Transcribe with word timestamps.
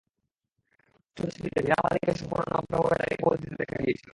প্রচ্ছদের 1.17 1.31
ছবিতে 1.35 1.59
ভিনা 1.65 1.77
মালিককে 1.83 2.13
সম্পূর্ণ 2.19 2.45
নগ্নভাবে 2.53 2.89
দাঁড়িয়ে 2.93 3.21
পোজ 3.23 3.35
দিতে 3.41 3.55
দেখা 3.61 3.77
গিয়েছিল। 3.83 4.09